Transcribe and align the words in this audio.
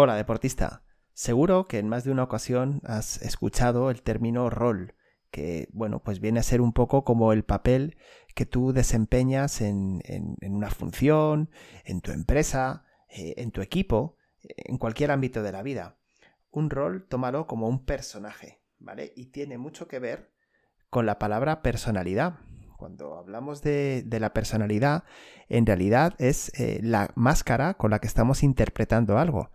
Hola 0.00 0.14
deportista. 0.14 0.84
Seguro 1.12 1.66
que 1.66 1.80
en 1.80 1.88
más 1.88 2.04
de 2.04 2.12
una 2.12 2.22
ocasión 2.22 2.80
has 2.84 3.20
escuchado 3.20 3.90
el 3.90 4.02
término 4.02 4.48
rol, 4.48 4.94
que 5.32 5.66
bueno, 5.72 6.04
pues 6.04 6.20
viene 6.20 6.38
a 6.38 6.44
ser 6.44 6.60
un 6.60 6.72
poco 6.72 7.02
como 7.02 7.32
el 7.32 7.42
papel 7.42 7.96
que 8.36 8.46
tú 8.46 8.72
desempeñas 8.72 9.60
en, 9.60 10.00
una 10.40 10.70
función, 10.70 11.50
en 11.84 12.00
tu 12.00 12.12
empresa, 12.12 12.84
eh, 13.08 13.34
en 13.38 13.50
tu 13.50 13.60
equipo, 13.60 14.14
en 14.44 14.78
cualquier 14.78 15.10
ámbito 15.10 15.42
de 15.42 15.50
la 15.50 15.64
vida. 15.64 15.96
Un 16.52 16.70
rol, 16.70 17.08
tómalo 17.08 17.48
como 17.48 17.66
un 17.66 17.84
personaje, 17.84 18.60
¿vale? 18.78 19.12
Y 19.16 19.32
tiene 19.32 19.58
mucho 19.58 19.88
que 19.88 19.98
ver 19.98 20.30
con 20.90 21.06
la 21.06 21.18
palabra 21.18 21.60
personalidad. 21.60 22.34
Cuando 22.76 23.18
hablamos 23.18 23.62
de, 23.62 24.06
la 24.08 24.32
personalidad, 24.32 25.02
en 25.48 25.66
realidad 25.66 26.14
es 26.18 26.52
eh, 26.60 26.78
la 26.84 27.10
máscara 27.16 27.74
con 27.74 27.90
la 27.90 27.98
que 27.98 28.06
estamos 28.06 28.44
interpretando 28.44 29.18
algo. 29.18 29.50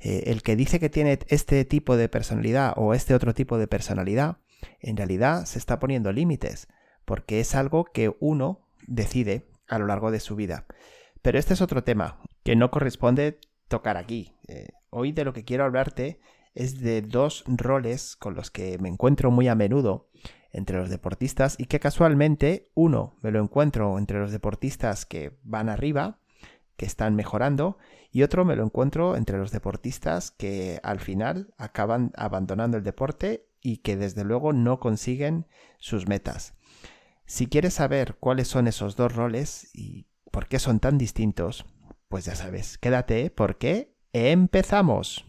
Eh, 0.00 0.24
el 0.26 0.42
que 0.42 0.56
dice 0.56 0.78
que 0.78 0.90
tiene 0.90 1.18
este 1.28 1.64
tipo 1.64 1.96
de 1.96 2.08
personalidad 2.08 2.72
o 2.76 2.94
este 2.94 3.14
otro 3.14 3.34
tipo 3.34 3.58
de 3.58 3.66
personalidad, 3.66 4.38
en 4.80 4.96
realidad 4.96 5.44
se 5.44 5.58
está 5.58 5.78
poniendo 5.78 6.12
límites, 6.12 6.68
porque 7.04 7.40
es 7.40 7.54
algo 7.54 7.84
que 7.84 8.14
uno 8.20 8.68
decide 8.86 9.48
a 9.66 9.78
lo 9.78 9.86
largo 9.86 10.10
de 10.10 10.20
su 10.20 10.36
vida. 10.36 10.66
Pero 11.22 11.38
este 11.38 11.54
es 11.54 11.60
otro 11.60 11.84
tema 11.84 12.20
que 12.44 12.56
no 12.56 12.70
corresponde 12.70 13.40
tocar 13.68 13.96
aquí. 13.96 14.34
Eh, 14.46 14.68
hoy 14.90 15.12
de 15.12 15.24
lo 15.24 15.32
que 15.32 15.44
quiero 15.44 15.64
hablarte 15.64 16.20
es 16.54 16.80
de 16.80 17.02
dos 17.02 17.44
roles 17.46 18.16
con 18.16 18.34
los 18.34 18.50
que 18.50 18.78
me 18.78 18.88
encuentro 18.88 19.30
muy 19.30 19.48
a 19.48 19.54
menudo 19.54 20.08
entre 20.52 20.78
los 20.78 20.90
deportistas 20.90 21.56
y 21.58 21.66
que 21.66 21.80
casualmente 21.80 22.70
uno 22.74 23.16
me 23.22 23.30
lo 23.30 23.42
encuentro 23.42 23.98
entre 23.98 24.18
los 24.18 24.32
deportistas 24.32 25.04
que 25.04 25.38
van 25.42 25.68
arriba 25.68 26.18
que 26.78 26.86
están 26.86 27.16
mejorando 27.16 27.76
y 28.10 28.22
otro 28.22 28.46
me 28.46 28.56
lo 28.56 28.64
encuentro 28.64 29.16
entre 29.16 29.36
los 29.36 29.50
deportistas 29.50 30.30
que 30.30 30.80
al 30.82 31.00
final 31.00 31.52
acaban 31.58 32.12
abandonando 32.16 32.78
el 32.78 32.84
deporte 32.84 33.46
y 33.60 33.78
que 33.78 33.96
desde 33.96 34.24
luego 34.24 34.54
no 34.54 34.78
consiguen 34.78 35.46
sus 35.78 36.06
metas. 36.06 36.54
Si 37.26 37.48
quieres 37.48 37.74
saber 37.74 38.14
cuáles 38.18 38.48
son 38.48 38.68
esos 38.68 38.96
dos 38.96 39.14
roles 39.14 39.68
y 39.74 40.06
por 40.30 40.46
qué 40.46 40.60
son 40.60 40.78
tan 40.78 40.96
distintos, 40.96 41.66
pues 42.08 42.24
ya 42.24 42.36
sabes, 42.36 42.78
quédate 42.78 43.30
porque 43.30 43.96
empezamos. 44.12 45.27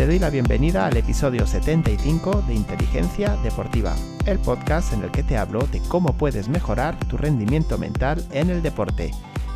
Te 0.00 0.06
doy 0.06 0.18
la 0.18 0.30
bienvenida 0.30 0.86
al 0.86 0.96
episodio 0.96 1.46
75 1.46 2.44
de 2.48 2.54
Inteligencia 2.54 3.36
Deportiva, 3.42 3.94
el 4.24 4.38
podcast 4.38 4.94
en 4.94 5.02
el 5.02 5.10
que 5.10 5.22
te 5.22 5.36
hablo 5.36 5.66
de 5.66 5.78
cómo 5.88 6.14
puedes 6.14 6.48
mejorar 6.48 6.98
tu 7.00 7.18
rendimiento 7.18 7.76
mental 7.76 8.26
en 8.32 8.48
el 8.48 8.62
deporte, 8.62 9.10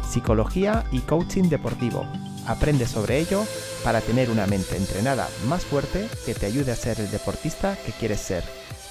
psicología 0.06 0.84
y 0.92 0.98
coaching 0.98 1.44
deportivo. 1.44 2.06
Aprende 2.46 2.86
sobre 2.86 3.20
ello 3.20 3.42
para 3.84 4.02
tener 4.02 4.28
una 4.28 4.46
mente 4.46 4.76
entrenada 4.76 5.30
más 5.48 5.64
fuerte 5.64 6.10
que 6.26 6.34
te 6.34 6.44
ayude 6.44 6.72
a 6.72 6.76
ser 6.76 7.00
el 7.00 7.10
deportista 7.10 7.78
que 7.86 7.92
quieres 7.92 8.20
ser. 8.20 8.44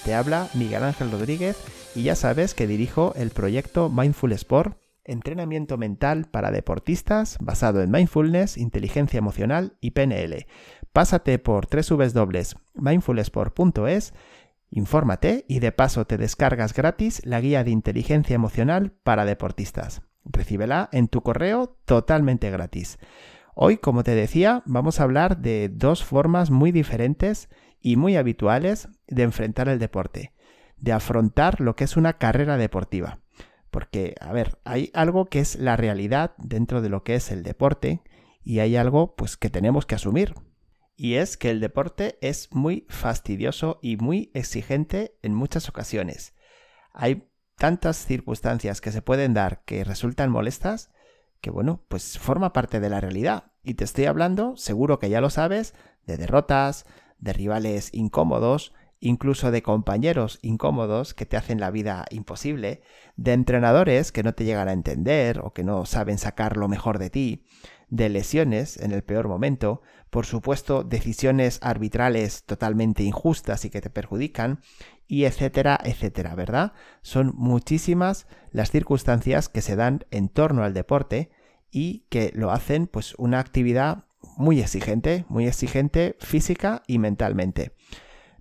Te 0.05 0.15
habla 0.15 0.49
Miguel 0.55 0.83
Ángel 0.83 1.11
Rodríguez 1.11 1.55
y 1.93 2.01
ya 2.01 2.15
sabes 2.15 2.55
que 2.55 2.65
dirijo 2.65 3.13
el 3.15 3.29
proyecto 3.29 3.91
Mindful 3.91 4.31
Sport 4.31 4.83
entrenamiento 5.05 5.77
mental 5.77 6.25
para 6.25 6.51
deportistas 6.51 7.37
basado 7.41 7.81
en 7.81 7.89
mindfulness, 7.91 8.57
inteligencia 8.57 9.17
emocional 9.17 9.77
y 9.81 9.91
PNL. 9.91 10.45
Pásate 10.91 11.39
por 11.39 11.67
www.mindfulsport.es, 11.67 14.13
infórmate 14.69 15.45
y 15.47 15.59
de 15.59 15.71
paso 15.71 16.05
te 16.05 16.17
descargas 16.17 16.73
gratis 16.73 17.25
la 17.25 17.39
guía 17.41 17.63
de 17.63 17.71
inteligencia 17.71 18.35
emocional 18.35 18.91
para 19.03 19.25
deportistas. 19.25 20.03
Recíbela 20.25 20.89
en 20.91 21.07
tu 21.07 21.21
correo 21.21 21.77
totalmente 21.85 22.49
gratis. 22.49 22.97
Hoy, 23.55 23.77
como 23.77 24.03
te 24.03 24.15
decía, 24.15 24.63
vamos 24.65 24.99
a 24.99 25.03
hablar 25.03 25.37
de 25.37 25.69
dos 25.69 26.03
formas 26.03 26.49
muy 26.49 26.71
diferentes 26.71 27.49
y 27.81 27.97
muy 27.97 28.15
habituales 28.15 28.89
de 29.07 29.23
enfrentar 29.23 29.67
el 29.67 29.77
deporte, 29.77 30.33
de 30.77 30.91
afrontar 30.91 31.61
lo 31.61 31.75
que 31.75 31.83
es 31.83 31.97
una 31.97 32.13
carrera 32.13 32.58
deportiva. 32.58 33.19
Porque, 33.73 34.14
a 34.22 34.32
ver, 34.34 34.60
hay 34.66 34.92
algo 34.94 35.26
que 35.26 35.39
es 35.39 35.56
la 35.56 35.76
realidad 35.76 36.36
dentro 36.38 36.84
de 36.84 36.89
lo 36.89 37.04
que 37.04 37.16
es 37.16 37.32
el 37.32 37.42
deporte 37.42 38.04
y 38.44 38.60
hay 38.60 38.76
algo 38.76 39.16
pues 39.16 39.36
que 39.36 39.50
tenemos 39.50 39.88
que 39.88 39.95
asumir. 39.95 40.36
Y 40.95 41.16
es 41.16 41.38
que 41.38 41.50
el 41.50 41.60
deporte 41.60 42.20
es 42.22 42.54
muy 42.54 42.86
fastidioso 42.88 43.80
y 43.82 43.98
muy 43.98 44.30
exigente 44.36 45.17
en 45.23 45.34
muchas 45.34 45.70
ocasiones. 45.70 46.36
Hay 46.94 47.28
tantas 47.58 47.98
circunstancias 47.98 48.80
que 48.80 48.92
se 48.92 49.02
pueden 49.02 49.34
dar 49.34 49.64
que 49.66 49.84
resultan 49.84 50.30
molestas 50.30 50.92
que 51.42 51.50
bueno, 51.50 51.84
pues 51.88 52.20
forma 52.20 52.54
parte 52.54 52.80
de 52.80 52.92
la 52.92 53.02
realidad. 53.02 53.52
Y 53.64 53.73
te 53.73 53.86
estoy 53.86 54.05
hablando, 54.05 54.55
seguro 54.55 55.00
que 55.00 55.10
ya 55.10 55.20
lo 55.20 55.32
sabes, 55.32 55.73
de 56.05 56.17
derrotas, 56.17 56.86
de 57.17 57.34
rivales 57.34 57.90
incómodos, 57.92 58.72
incluso 59.03 59.52
de 59.52 59.61
compañeros 59.61 60.39
incómodos 60.41 61.14
que 61.14 61.25
te 61.25 61.36
hacen 61.36 61.59
la 61.59 61.71
vida 61.71 62.05
imposible, 62.09 62.81
de 63.17 63.33
entrenadores 63.33 64.14
que 64.14 64.23
no 64.23 64.33
te 64.33 64.45
llegan 64.45 64.69
a 64.69 64.73
entender 64.73 65.39
o 65.43 65.52
que 65.52 65.65
no 65.65 65.86
saben 65.86 66.17
sacar 66.17 66.55
lo 66.55 66.69
mejor 66.69 66.99
de 66.99 67.09
ti, 67.09 67.43
de 67.89 68.08
lesiones 68.08 68.77
en 68.77 68.93
el 68.93 69.03
peor 69.03 69.27
momento, 69.27 69.81
por 70.09 70.25
supuesto 70.25 70.86
decisiones 70.86 71.59
arbitrales 71.61 72.45
totalmente 72.45 73.03
injustas 73.03 73.65
y 73.65 73.69
que 73.69 73.81
te 73.81 73.89
perjudican, 73.89 74.61
y 75.05 75.25
etcétera, 75.25 75.77
etcétera, 75.83 76.33
¿verdad? 76.33 76.71
Son 77.02 77.33
muchísimas 77.36 78.25
las 78.52 78.71
circunstancias 78.71 79.49
que 79.49 79.61
se 79.61 79.75
dan 79.75 80.05
en 80.11 80.30
torno 80.30 80.63
al 80.63 80.73
deporte 80.73 81.30
y 81.71 82.05
que 82.09 82.31
lo 82.36 82.52
hacen 82.52 82.87
pues 82.87 83.15
una 83.17 83.39
actividad 83.39 84.05
muy 84.37 84.61
exigente, 84.61 85.25
muy 85.27 85.45
exigente 85.45 86.15
física 86.21 86.83
y 86.87 86.99
mentalmente. 86.99 87.75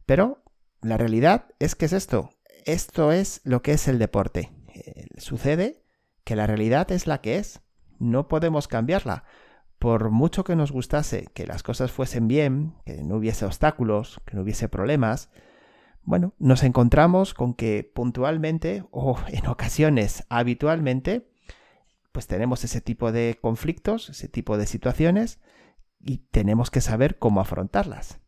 Pero 0.07 0.42
la 0.83 0.97
realidad 0.97 1.47
es 1.59 1.75
que 1.75 1.87
es 1.87 1.93
esto. 1.93 2.31
Esto 2.65 3.13
es 3.13 3.41
lo 3.45 3.63
que 3.63 3.73
es 3.73 3.89
el 3.89 3.99
deporte. 3.99 4.53
Eh, 4.75 5.07
sucede 5.17 5.83
que 6.25 6.37
la 6.37 6.47
realidad 6.47 6.91
es 6.93 7.07
la 7.07 7.21
que 7.21 7.37
es. 7.37 7.61
No 7.99 8.29
podemos 8.29 8.69
cambiarla. 8.69 9.25
Por 9.79 10.11
mucho 10.11 10.45
que 10.45 10.57
nos 10.57 10.71
gustase 10.71 11.27
que 11.35 11.47
las 11.47 11.63
cosas 11.63 11.91
fuesen 11.91 12.29
bien, 12.29 12.75
que 12.85 13.03
no 13.03 13.17
hubiese 13.17 13.45
obstáculos, 13.45 14.21
que 14.27 14.37
no 14.37 14.43
hubiese 14.43 14.69
problemas, 14.69 15.31
bueno, 16.05 16.35
nos 16.39 16.65
encontramos 16.65 17.33
con 17.33 17.55
que 17.55 17.91
puntualmente 17.95 18.85
o 18.91 19.17
en 19.29 19.47
ocasiones 19.47 20.25
habitualmente, 20.29 21.29
pues 22.11 22.27
tenemos 22.27 22.65
ese 22.65 22.81
tipo 22.81 23.13
de 23.13 23.39
conflictos, 23.41 24.11
ese 24.11 24.29
tipo 24.29 24.59
de 24.59 24.67
situaciones 24.67 25.41
y 26.01 26.19
tenemos 26.31 26.71
que 26.71 26.81
saber 26.81 27.19
cómo 27.19 27.41
afrontarlas. 27.41 28.19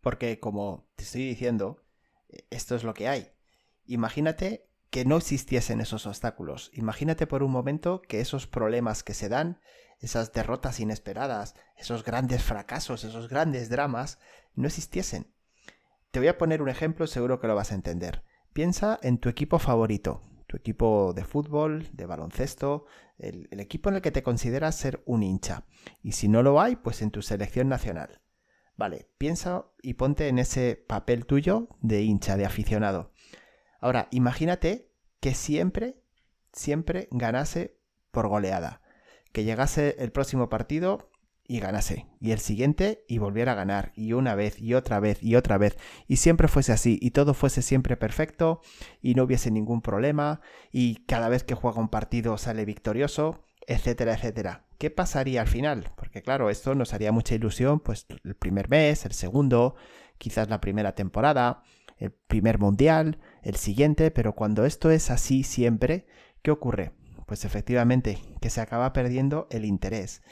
Porque 0.00 0.38
como 0.38 0.86
te 0.96 1.04
estoy 1.04 1.26
diciendo, 1.26 1.83
esto 2.50 2.74
es 2.74 2.84
lo 2.84 2.94
que 2.94 3.08
hay. 3.08 3.30
Imagínate 3.86 4.68
que 4.90 5.04
no 5.04 5.16
existiesen 5.16 5.80
esos 5.80 6.06
obstáculos. 6.06 6.70
Imagínate 6.72 7.26
por 7.26 7.42
un 7.42 7.50
momento 7.50 8.00
que 8.00 8.20
esos 8.20 8.46
problemas 8.46 9.02
que 9.02 9.12
se 9.12 9.28
dan, 9.28 9.60
esas 9.98 10.32
derrotas 10.32 10.80
inesperadas, 10.80 11.54
esos 11.76 12.04
grandes 12.04 12.42
fracasos, 12.42 13.04
esos 13.04 13.28
grandes 13.28 13.68
dramas, 13.68 14.18
no 14.54 14.68
existiesen. 14.68 15.32
Te 16.10 16.20
voy 16.20 16.28
a 16.28 16.38
poner 16.38 16.62
un 16.62 16.68
ejemplo, 16.68 17.06
seguro 17.06 17.40
que 17.40 17.48
lo 17.48 17.56
vas 17.56 17.72
a 17.72 17.74
entender. 17.74 18.22
Piensa 18.52 19.00
en 19.02 19.18
tu 19.18 19.28
equipo 19.28 19.58
favorito, 19.58 20.22
tu 20.46 20.56
equipo 20.56 21.12
de 21.12 21.24
fútbol, 21.24 21.88
de 21.92 22.06
baloncesto, 22.06 22.86
el, 23.18 23.48
el 23.50 23.58
equipo 23.58 23.88
en 23.88 23.96
el 23.96 24.02
que 24.02 24.12
te 24.12 24.22
consideras 24.22 24.76
ser 24.76 25.02
un 25.06 25.24
hincha. 25.24 25.66
Y 26.02 26.12
si 26.12 26.28
no 26.28 26.42
lo 26.44 26.60
hay, 26.60 26.76
pues 26.76 27.02
en 27.02 27.10
tu 27.10 27.20
selección 27.20 27.68
nacional. 27.68 28.20
Vale, 28.76 29.08
piensa 29.18 29.66
y 29.82 29.94
ponte 29.94 30.28
en 30.28 30.38
ese 30.38 30.76
papel 30.76 31.26
tuyo 31.26 31.68
de 31.80 32.02
hincha, 32.02 32.36
de 32.36 32.44
aficionado. 32.44 33.12
Ahora, 33.80 34.08
imagínate 34.10 34.90
que 35.20 35.34
siempre, 35.34 36.02
siempre 36.52 37.08
ganase 37.10 37.78
por 38.10 38.28
goleada. 38.28 38.80
Que 39.32 39.44
llegase 39.44 39.96
el 39.98 40.10
próximo 40.10 40.48
partido 40.48 41.10
y 41.46 41.60
ganase. 41.60 42.06
Y 42.20 42.32
el 42.32 42.38
siguiente 42.38 43.04
y 43.08 43.18
volviera 43.18 43.52
a 43.52 43.56
ganar. 43.56 43.92
Y 43.94 44.12
una 44.12 44.34
vez 44.34 44.58
y 44.58 44.74
otra 44.74 45.00
vez 45.00 45.22
y 45.22 45.36
otra 45.36 45.58
vez. 45.58 45.76
Y 46.08 46.16
siempre 46.16 46.48
fuese 46.48 46.72
así. 46.72 46.98
Y 47.00 47.10
todo 47.10 47.34
fuese 47.34 47.62
siempre 47.62 47.96
perfecto. 47.96 48.60
Y 49.02 49.14
no 49.14 49.24
hubiese 49.24 49.50
ningún 49.50 49.82
problema. 49.82 50.40
Y 50.72 51.04
cada 51.04 51.28
vez 51.28 51.44
que 51.44 51.54
juega 51.54 51.80
un 51.80 51.88
partido 51.88 52.38
sale 52.38 52.64
victorioso 52.64 53.44
etcétera, 53.66 54.14
etcétera. 54.14 54.64
¿Qué 54.78 54.90
pasaría 54.90 55.40
al 55.40 55.48
final? 55.48 55.92
Porque 55.96 56.22
claro, 56.22 56.50
esto 56.50 56.74
nos 56.74 56.92
haría 56.94 57.12
mucha 57.12 57.34
ilusión, 57.34 57.80
pues 57.80 58.06
el 58.24 58.34
primer 58.34 58.68
mes, 58.68 59.04
el 59.04 59.12
segundo, 59.12 59.76
quizás 60.18 60.48
la 60.48 60.60
primera 60.60 60.94
temporada, 60.94 61.62
el 61.96 62.12
primer 62.12 62.58
mundial, 62.58 63.20
el 63.42 63.56
siguiente, 63.56 64.10
pero 64.10 64.34
cuando 64.34 64.64
esto 64.64 64.90
es 64.90 65.10
así 65.10 65.42
siempre, 65.42 66.06
¿qué 66.42 66.50
ocurre? 66.50 66.92
Pues 67.26 67.44
efectivamente, 67.44 68.18
que 68.40 68.50
se 68.50 68.60
acaba 68.60 68.92
perdiendo 68.92 69.46
el 69.50 69.64
interés. 69.64 70.22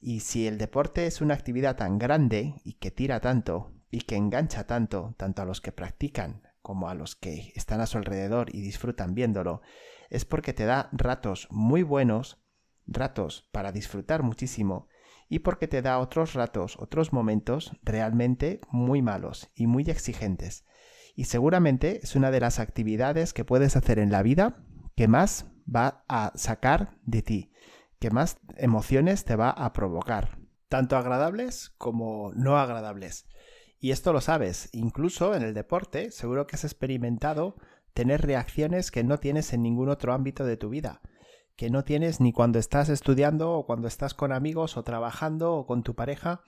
Y 0.00 0.20
si 0.20 0.46
el 0.46 0.58
deporte 0.58 1.06
es 1.06 1.20
una 1.20 1.34
actividad 1.34 1.76
tan 1.76 1.98
grande 1.98 2.56
y 2.64 2.74
que 2.74 2.90
tira 2.90 3.20
tanto 3.20 3.72
y 3.90 4.02
que 4.02 4.16
engancha 4.16 4.66
tanto, 4.66 5.14
tanto 5.16 5.40
a 5.40 5.46
los 5.46 5.60
que 5.60 5.72
practican 5.72 6.42
como 6.60 6.88
a 6.88 6.94
los 6.94 7.16
que 7.16 7.52
están 7.54 7.80
a 7.80 7.86
su 7.86 7.96
alrededor 7.96 8.54
y 8.54 8.60
disfrutan 8.60 9.14
viéndolo, 9.14 9.62
es 10.10 10.24
porque 10.24 10.52
te 10.52 10.64
da 10.64 10.90
ratos 10.92 11.48
muy 11.50 11.82
buenos 11.82 12.43
ratos 12.86 13.48
para 13.52 13.72
disfrutar 13.72 14.22
muchísimo 14.22 14.88
y 15.28 15.40
porque 15.40 15.68
te 15.68 15.82
da 15.82 15.98
otros 15.98 16.34
ratos, 16.34 16.76
otros 16.78 17.12
momentos 17.12 17.72
realmente 17.82 18.60
muy 18.70 19.02
malos 19.02 19.50
y 19.54 19.66
muy 19.66 19.84
exigentes. 19.84 20.64
Y 21.14 21.24
seguramente 21.24 22.00
es 22.02 22.16
una 22.16 22.30
de 22.30 22.40
las 22.40 22.58
actividades 22.58 23.32
que 23.32 23.44
puedes 23.44 23.76
hacer 23.76 23.98
en 23.98 24.10
la 24.10 24.22
vida 24.22 24.56
que 24.96 25.08
más 25.08 25.46
va 25.72 26.04
a 26.08 26.32
sacar 26.34 26.98
de 27.04 27.22
ti, 27.22 27.52
que 27.98 28.10
más 28.10 28.38
emociones 28.56 29.24
te 29.24 29.36
va 29.36 29.50
a 29.50 29.72
provocar, 29.72 30.38
tanto 30.68 30.96
agradables 30.96 31.70
como 31.78 32.32
no 32.34 32.58
agradables. 32.58 33.26
Y 33.78 33.90
esto 33.90 34.12
lo 34.12 34.20
sabes, 34.20 34.68
incluso 34.72 35.34
en 35.34 35.42
el 35.42 35.54
deporte, 35.54 36.10
seguro 36.10 36.46
que 36.46 36.56
has 36.56 36.64
experimentado 36.64 37.56
tener 37.92 38.22
reacciones 38.22 38.90
que 38.90 39.04
no 39.04 39.18
tienes 39.18 39.52
en 39.52 39.62
ningún 39.62 39.88
otro 39.88 40.12
ámbito 40.12 40.44
de 40.44 40.56
tu 40.56 40.68
vida 40.68 41.00
que 41.56 41.70
no 41.70 41.84
tienes 41.84 42.20
ni 42.20 42.32
cuando 42.32 42.58
estás 42.58 42.88
estudiando 42.88 43.52
o 43.52 43.66
cuando 43.66 43.88
estás 43.88 44.14
con 44.14 44.32
amigos 44.32 44.76
o 44.76 44.82
trabajando 44.82 45.54
o 45.54 45.66
con 45.66 45.82
tu 45.82 45.94
pareja, 45.94 46.42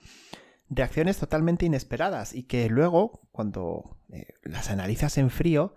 reacciones 0.69 1.17
totalmente 1.17 1.65
inesperadas 1.65 2.33
y 2.33 2.43
que 2.43 2.69
luego, 2.69 3.21
cuando 3.31 3.97
eh, 4.11 4.33
las 4.43 4.69
analizas 4.69 5.17
en 5.17 5.29
frío, 5.29 5.73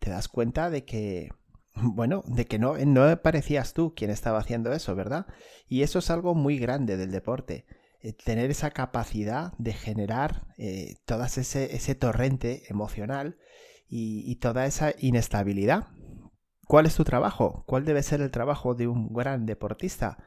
te 0.00 0.10
das 0.10 0.28
cuenta 0.28 0.70
de 0.70 0.84
que, 0.84 1.30
bueno, 1.74 2.22
de 2.26 2.46
que 2.46 2.58
no, 2.58 2.76
no 2.78 3.22
parecías 3.22 3.74
tú 3.74 3.94
quien 3.94 4.10
estaba 4.10 4.38
haciendo 4.38 4.72
eso, 4.72 4.94
¿verdad? 4.94 5.26
Y 5.68 5.82
eso 5.82 6.00
es 6.00 6.10
algo 6.10 6.34
muy 6.34 6.58
grande 6.58 6.96
del 6.96 7.12
deporte. 7.12 7.66
Eh, 8.00 8.12
tener 8.12 8.50
esa 8.50 8.70
capacidad 8.70 9.52
de 9.58 9.72
generar 9.72 10.46
eh, 10.58 10.96
todo 11.04 11.24
ese, 11.24 11.74
ese 11.74 11.94
torrente 11.94 12.64
emocional 12.68 13.38
y 13.96 14.36
toda 14.36 14.66
esa 14.66 14.92
inestabilidad 14.98 15.86
¿Cuál 16.66 16.86
es 16.86 16.94
tu 16.94 17.04
trabajo? 17.04 17.64
¿Cuál 17.66 17.84
debe 17.84 18.02
ser 18.02 18.20
el 18.20 18.30
trabajo 18.30 18.74
de 18.74 18.86
un 18.88 19.12
gran 19.12 19.46
deportista? 19.46 20.18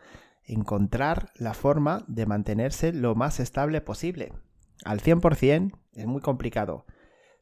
Encontrar 0.43 1.31
la 1.35 1.53
forma 1.53 2.05
de 2.07 2.25
mantenerse 2.25 2.93
lo 2.93 3.15
más 3.15 3.39
estable 3.39 3.81
posible. 3.81 4.33
Al 4.85 5.01
100% 5.01 5.71
es 5.93 6.05
muy 6.05 6.21
complicado, 6.21 6.85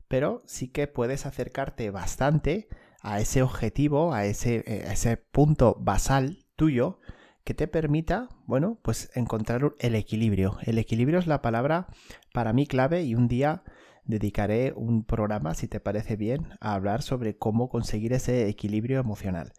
pero 0.08 0.44
sí 0.46 0.70
que 0.70 0.88
puedes 0.88 1.26
acercarte 1.26 1.92
bastante 1.92 2.68
a 3.02 3.20
ese 3.20 3.42
objetivo, 3.42 4.14
a 4.14 4.26
ese, 4.26 4.64
eh, 4.66 4.86
a 4.88 4.94
ese 4.94 5.18
punto 5.18 5.78
basal 5.80 6.46
tuyo 6.56 7.00
que 7.44 7.54
te 7.54 7.68
permita, 7.68 8.30
bueno, 8.48 8.80
pues 8.82 9.12
encontrar 9.14 9.76
el 9.80 9.94
equilibrio. 9.94 10.58
El 10.64 10.80
equilibrio 10.80 11.20
es 11.20 11.28
la 11.28 11.42
palabra 11.42 11.88
para 12.34 12.54
mí 12.54 12.66
clave 12.66 13.04
y 13.04 13.14
un 13.14 13.28
día 13.28 13.64
dedicaré 14.06 14.74
un 14.76 15.04
programa, 15.04 15.54
si 15.54 15.68
te 15.68 15.80
parece 15.80 16.16
bien, 16.16 16.48
a 16.60 16.74
hablar 16.74 17.02
sobre 17.02 17.38
cómo 17.38 17.70
conseguir 17.70 18.14
ese 18.14 18.48
equilibrio 18.48 19.00
emocional. 19.00 19.54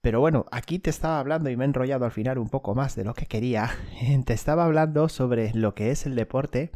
Pero 0.00 0.20
bueno, 0.20 0.46
aquí 0.50 0.78
te 0.78 0.90
estaba 0.90 1.20
hablando 1.20 1.48
y 1.48 1.56
me 1.56 1.64
he 1.64 1.68
enrollado 1.68 2.04
al 2.04 2.10
final 2.10 2.38
un 2.38 2.48
poco 2.48 2.74
más 2.74 2.96
de 2.96 3.04
lo 3.04 3.14
que 3.14 3.26
quería. 3.26 3.70
Te 4.26 4.32
estaba 4.32 4.64
hablando 4.64 5.08
sobre 5.08 5.52
lo 5.54 5.74
que 5.74 5.90
es 5.90 6.06
el 6.06 6.16
deporte 6.16 6.72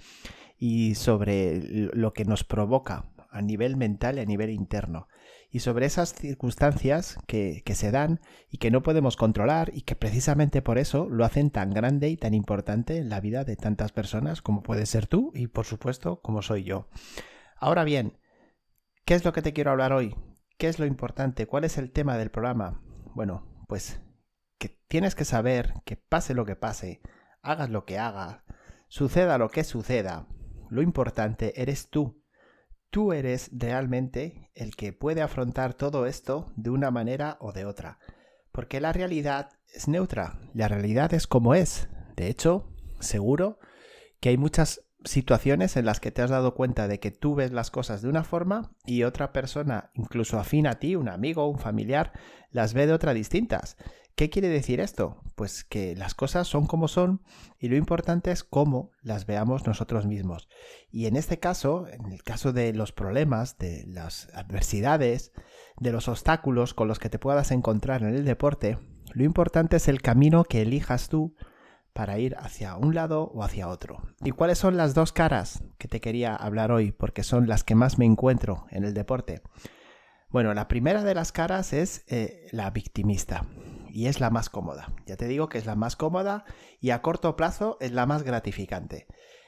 y 0.58 0.94
sobre 0.94 1.60
lo 1.92 2.12
que 2.12 2.24
nos 2.24 2.44
provoca 2.44 3.06
a 3.30 3.42
nivel 3.42 3.76
mental 3.76 4.18
y 4.18 4.20
a 4.20 4.24
nivel 4.24 4.50
interno 4.50 5.08
y 5.50 5.60
sobre 5.60 5.86
esas 5.86 6.14
circunstancias 6.14 7.18
que, 7.26 7.62
se 7.74 7.90
dan 7.90 8.20
y 8.50 8.58
que 8.58 8.70
no 8.70 8.82
podemos 8.82 9.16
controlar 9.16 9.70
y 9.74 9.82
que 9.82 9.96
precisamente 9.96 10.62
por 10.62 10.78
eso 10.78 11.08
lo 11.08 11.24
hacen 11.24 11.50
tan 11.50 11.70
grande 11.70 12.08
y 12.08 12.16
tan 12.16 12.34
importante 12.34 12.98
en 12.98 13.08
la 13.08 13.20
vida 13.20 13.44
de 13.44 13.56
tantas 13.56 13.92
personas 13.92 14.42
como 14.42 14.62
puedes 14.62 14.88
ser 14.90 15.06
tú 15.06 15.32
y 15.34 15.46
por 15.46 15.64
supuesto 15.64 16.20
como 16.20 16.42
soy 16.42 16.64
yo. 16.64 16.88
Ahora 17.58 17.84
bien, 17.84 18.18
¿qué 19.04 19.14
es 19.14 19.24
lo 19.24 19.32
que 19.32 19.42
te 19.42 19.52
quiero 19.52 19.70
hablar 19.70 19.92
hoy? 19.92 20.14
¿Qué 20.58 20.68
es 20.68 20.78
lo 20.78 20.86
importante? 20.86 21.46
¿Cuál 21.46 21.64
es 21.64 21.78
el 21.78 21.92
tema 21.92 22.16
del 22.18 22.30
programa? 22.30 22.82
Bueno, 23.14 23.64
pues 23.68 24.00
que 24.58 24.68
tienes 24.88 25.14
que 25.14 25.24
saber 25.24 25.74
que 25.84 25.96
pase 25.96 26.34
lo 26.34 26.44
que 26.44 26.56
pase, 26.56 27.00
hagas 27.42 27.70
lo 27.70 27.84
que 27.84 27.98
hagas, 27.98 28.42
suceda 28.88 29.38
lo 29.38 29.48
que 29.50 29.64
suceda, 29.64 30.26
lo 30.68 30.82
importante 30.82 31.60
eres 31.60 31.88
tú 31.88 32.22
tú 32.90 33.12
eres 33.12 33.50
realmente 33.52 34.50
el 34.54 34.76
que 34.76 34.92
puede 34.92 35.22
afrontar 35.22 35.74
todo 35.74 36.06
esto 36.06 36.52
de 36.56 36.70
una 36.70 36.90
manera 36.90 37.36
o 37.40 37.52
de 37.52 37.64
otra. 37.64 37.98
Porque 38.52 38.80
la 38.80 38.92
realidad 38.92 39.50
es 39.74 39.88
neutra, 39.88 40.38
la 40.54 40.68
realidad 40.68 41.12
es 41.12 41.26
como 41.26 41.54
es. 41.54 41.88
De 42.16 42.28
hecho, 42.28 42.72
seguro 43.00 43.58
que 44.20 44.30
hay 44.30 44.36
muchas 44.38 44.82
situaciones 45.04 45.76
en 45.76 45.84
las 45.84 46.00
que 46.00 46.10
te 46.10 46.22
has 46.22 46.30
dado 46.30 46.54
cuenta 46.54 46.88
de 46.88 46.98
que 46.98 47.10
tú 47.10 47.34
ves 47.34 47.52
las 47.52 47.70
cosas 47.70 48.02
de 48.02 48.08
una 48.08 48.24
forma 48.24 48.72
y 48.84 49.04
otra 49.04 49.32
persona, 49.32 49.90
incluso 49.94 50.38
afín 50.38 50.66
a 50.66 50.78
ti, 50.78 50.96
un 50.96 51.08
amigo, 51.08 51.48
un 51.48 51.58
familiar, 51.58 52.12
las 52.50 52.74
ve 52.74 52.86
de 52.86 52.92
otra 52.92 53.14
distintas. 53.14 53.76
¿Qué 54.16 54.30
quiere 54.30 54.48
decir 54.48 54.80
esto? 54.80 55.20
Pues 55.34 55.62
que 55.62 55.94
las 55.94 56.14
cosas 56.14 56.48
son 56.48 56.66
como 56.66 56.88
son 56.88 57.20
y 57.60 57.68
lo 57.68 57.76
importante 57.76 58.30
es 58.30 58.44
cómo 58.44 58.90
las 59.02 59.26
veamos 59.26 59.66
nosotros 59.66 60.06
mismos. 60.06 60.48
Y 60.90 61.04
en 61.04 61.16
este 61.16 61.38
caso, 61.38 61.86
en 61.86 62.10
el 62.10 62.22
caso 62.22 62.54
de 62.54 62.72
los 62.72 62.92
problemas, 62.92 63.58
de 63.58 63.84
las 63.86 64.30
adversidades, 64.32 65.32
de 65.78 65.92
los 65.92 66.08
obstáculos 66.08 66.72
con 66.72 66.88
los 66.88 66.98
que 66.98 67.10
te 67.10 67.18
puedas 67.18 67.50
encontrar 67.50 68.04
en 68.04 68.14
el 68.14 68.24
deporte, 68.24 68.78
lo 69.12 69.22
importante 69.22 69.76
es 69.76 69.86
el 69.86 70.00
camino 70.00 70.44
que 70.44 70.62
elijas 70.62 71.10
tú 71.10 71.36
para 71.92 72.18
ir 72.18 72.36
hacia 72.38 72.74
un 72.76 72.94
lado 72.94 73.24
o 73.34 73.44
hacia 73.44 73.68
otro. 73.68 74.00
¿Y 74.24 74.30
cuáles 74.30 74.56
son 74.56 74.78
las 74.78 74.94
dos 74.94 75.12
caras 75.12 75.62
que 75.76 75.88
te 75.88 76.00
quería 76.00 76.34
hablar 76.34 76.72
hoy? 76.72 76.90
Porque 76.90 77.22
son 77.22 77.48
las 77.48 77.64
que 77.64 77.74
más 77.74 77.98
me 77.98 78.06
encuentro 78.06 78.64
en 78.70 78.84
el 78.84 78.94
deporte. 78.94 79.42
Bueno, 80.30 80.54
la 80.54 80.68
primera 80.68 81.04
de 81.04 81.14
las 81.14 81.32
caras 81.32 81.74
es 81.74 82.04
eh, 82.08 82.46
la 82.50 82.70
victimista 82.70 83.46
y 83.96 84.08
es 84.08 84.20
la 84.20 84.28
más 84.28 84.50
cómoda. 84.50 84.92
Ya 85.06 85.16
te 85.16 85.26
digo 85.26 85.48
que 85.48 85.56
es 85.56 85.64
la 85.64 85.74
más 85.74 85.96
cómoda 85.96 86.44
y 86.82 86.90
a 86.90 87.00
corto 87.00 87.34
plazo 87.34 87.78
es 87.80 87.92
la 87.92 88.04
más 88.04 88.24
gratificante. 88.24 89.06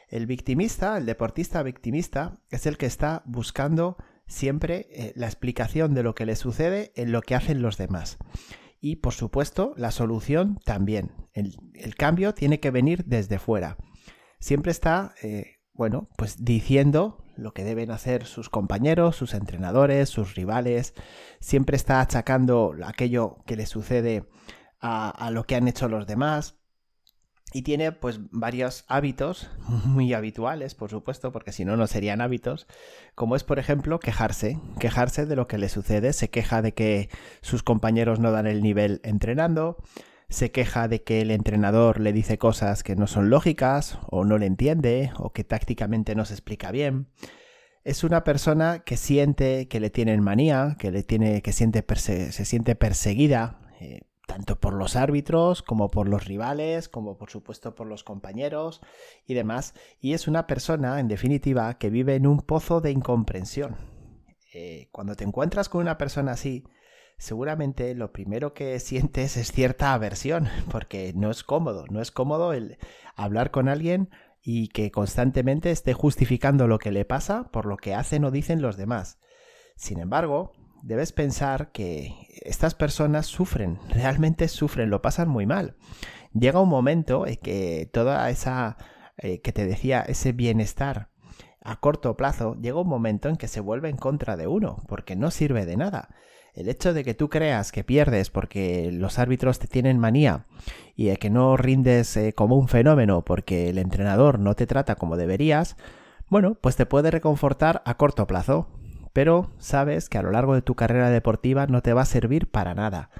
El 0.09 0.25
victimista, 0.27 0.97
el 0.97 1.05
deportista 1.05 1.62
victimista, 1.62 2.41
es 2.49 2.65
el 2.65 2.79
que 2.79 2.87
está 2.87 3.23
buscando 3.27 3.99
siempre 4.27 4.87
eh, 4.91 5.12
la 5.17 5.27
explicación 5.27 5.93
de 5.93 6.03
lo 6.03 6.15
que 6.15 6.25
le 6.25 6.35
sucede 6.35 6.93
en 6.97 7.12
lo 7.12 7.21
que 7.21 7.35
hacen 7.35 7.61
los 7.61 7.77
demás. 7.77 8.17
Y 8.81 8.97
por 8.97 9.12
supuesto, 9.12 9.75
la 9.77 9.91
solución 9.91 10.59
también. 10.65 11.12
El, 11.35 11.55
cambio 11.99 12.33
tiene 12.33 12.59
que 12.59 12.71
venir 12.71 13.05
desde 13.05 13.39
fuera. 13.39 13.77
Siempre 14.41 14.73
está, 14.73 15.15
eh, 15.23 15.59
bueno, 15.75 16.09
pues 16.17 16.43
diciendo 16.43 17.23
lo 17.38 17.55
que 17.55 17.64
deben 17.64 17.90
hacer 17.90 18.26
sus 18.26 18.50
compañeros, 18.50 19.17
sus 19.17 19.32
entrenadores, 19.32 20.08
sus 20.08 20.35
rivales. 20.35 20.94
Siempre 21.40 21.76
está 21.76 22.00
achacando 22.00 22.75
aquello 22.85 23.38
que 23.46 23.56
le 23.56 23.67
sucede 23.67 24.29
a, 24.81 25.31
lo 25.32 25.44
que 25.44 25.55
han 25.55 25.69
hecho 25.69 25.88
los 25.88 26.06
demás. 26.06 26.56
Y 27.55 27.62
tiene 27.62 27.93
pues 27.93 28.20
varios 28.31 28.85
hábitos 28.88 29.49
muy 29.87 30.12
habituales, 30.12 30.75
por 30.75 30.90
supuesto, 30.90 31.33
porque 31.33 31.52
si 31.52 31.64
no, 31.64 31.76
no 31.76 31.87
serían 31.87 32.21
hábitos, 32.21 32.66
como 33.14 33.37
es, 33.37 33.45
por 33.45 33.59
ejemplo, 33.59 34.00
quejarse, 34.00 34.61
quejarse 34.78 35.25
de 35.25 35.37
lo 35.37 35.47
que 35.47 35.57
le 35.57 35.71
sucede, 35.71 36.12
se 36.12 36.28
queja 36.28 36.61
de 36.61 36.75
que 36.75 37.09
sus 37.40 37.62
compañeros 37.62 38.18
no 38.21 38.33
dan 38.33 38.47
el 38.47 38.62
nivel 38.62 39.00
entrenando, 39.02 39.78
se 40.28 40.50
queja 40.50 40.88
de 40.88 41.02
que 41.02 41.20
el 41.20 41.30
entrenador 41.30 42.00
le 42.00 42.12
dice 42.12 42.38
cosas 42.38 42.82
que 42.82 42.97
no 42.97 43.06
son 43.06 43.30
lógicas 43.30 43.99
o 44.11 44.25
no 44.25 44.38
le 44.38 44.47
entiende 44.47 45.11
o 45.18 45.32
que 45.32 45.44
tácticamente 45.44 46.14
no 46.14 46.25
se 46.25 46.35
explica 46.35 46.70
bien. 46.70 47.08
Es 47.85 48.04
una 48.04 48.25
persona 48.25 48.80
que 48.80 48.97
siente 48.97 49.68
que 49.68 49.80
le 49.80 49.88
tienen 49.88 50.23
manía, 50.23 50.76
que 50.78 50.90
le 50.90 51.02
tiene 51.02 51.40
que 51.40 51.52
siente 51.52 51.85
se 51.97 52.44
siente 52.44 52.75
perseguida 52.75 53.61
eh, 53.80 54.00
tanto 54.26 54.61
por 54.61 54.75
los 54.75 54.94
árbitros 54.94 55.62
como 55.62 55.88
por 55.90 56.06
los 56.06 56.26
rivales, 56.26 56.90
como 56.90 57.16
por 57.16 57.30
supuesto 57.30 57.75
por 57.75 57.87
los 57.87 58.04
compañeros 58.04 58.82
y 59.26 59.32
demás. 59.32 59.73
Y 60.00 60.12
es 60.12 60.28
una 60.28 60.47
persona, 60.47 61.00
en 61.00 61.08
definitiva, 61.08 61.78
que 61.78 61.88
vive 61.88 62.14
en 62.14 62.26
un 62.26 62.42
pozo 62.42 62.82
de 62.82 62.90
incomprensión. 62.90 63.76
Eh, 64.52 64.88
cuando 64.92 65.14
te 65.14 65.25
encuentras 65.25 65.70
con 65.70 65.80
una 65.80 65.97
persona 65.97 66.32
así, 66.32 66.64
seguramente 67.18 67.94
lo 67.94 68.12
primero 68.12 68.54
que 68.54 68.78
sientes 68.80 69.37
es 69.37 69.52
cierta 69.52 69.92
aversión, 69.92 70.48
porque 70.70 71.12
no 71.14 71.30
es 71.30 71.44
cómodo, 71.44 71.84
no 71.90 72.00
es 72.00 72.10
cómodo 72.10 72.52
el 72.52 72.78
hablar 73.16 73.50
con 73.50 73.68
alguien 73.68 74.10
y 74.42 74.68
que 74.68 74.90
constantemente 74.90 75.70
esté 75.70 75.92
justificando 75.92 76.66
lo 76.66 76.78
que 76.78 76.92
le 76.92 77.04
pasa 77.04 77.50
por 77.50 77.66
lo 77.66 77.76
que 77.76 77.94
hacen 77.94 78.25
o 78.25 78.30
dicen 78.30 78.62
los 78.62 78.76
demás. 78.76 79.18
Sin 79.76 79.98
embargo, 79.98 80.52
debes 80.82 81.12
pensar 81.12 81.70
que 81.72 82.14
estas 82.44 82.75
personas 82.75 83.26
sufren, 83.26 83.78
realmente 83.90 84.48
sufren, 84.48 84.90
lo 84.90 85.02
pasan 85.02 85.28
muy 85.28 85.46
mal. 85.46 85.76
Llega 86.32 86.60
un 86.60 86.68
momento 86.68 87.26
en 87.26 87.37
que 87.37 87.90
toda 87.92 88.28
esa, 88.30 88.76
eh, 89.16 89.40
que 89.40 89.52
te 89.52 89.66
decía, 89.66 90.00
ese 90.00 90.32
bienestar 90.32 91.10
a 91.60 91.80
corto 91.80 92.16
plazo, 92.16 92.54
llega 92.60 92.80
un 92.80 92.88
momento 92.88 93.28
en 93.28 93.37
que 93.37 93.48
se 93.48 93.60
vuelve 93.60 93.88
en 93.88 93.96
contra 93.96 94.37
de 94.37 94.46
uno, 94.46 94.82
porque 94.88 95.16
no 95.16 95.30
sirve 95.30 95.66
de 95.66 95.76
nada. 95.76 96.08
El 96.59 96.69
hecho 96.69 96.93
de 96.93 97.05
que 97.05 97.15
tú 97.15 97.29
creas 97.29 97.71
que 97.71 97.85
pierdes 97.85 98.31
porque 98.31 98.91
los 98.91 99.21
árbitros 99.21 99.61
te 99.61 99.69
tienen 99.69 99.97
manía 99.97 100.47
y 100.97 101.15
que 101.19 101.31
no 101.31 101.57
rindes 101.57 102.17
eh, 102.17 102.33
como 102.33 102.57
un 102.57 102.67
fenómeno 102.67 103.25
porque 103.25 103.69
el 103.69 103.79
entrenador 103.79 104.41
no 104.41 104.57
te 104.57 104.67
trata 104.67 104.97
como 104.97 105.17
deberías, 105.17 105.77
bueno, 106.29 106.57
pues 106.61 106.75
te 106.75 106.85
puede 106.85 107.12
reconfortar 107.12 107.81
a 107.85 107.97
corto 107.97 108.27
plazo, 108.27 108.67
pero 109.12 109.53
sabes 109.59 110.09
que 110.09 110.19
a 110.19 110.23
lo 110.23 110.33
largo 110.33 110.57
de 110.57 110.62
tu 110.62 110.75
carrera 110.75 111.11
deportiva 111.11 111.69
no 111.69 111.81
te 111.81 111.93
va 111.93 112.03
a 112.03 112.07
servir 112.07 112.50
para 112.50 112.75
nada. 112.75 113.11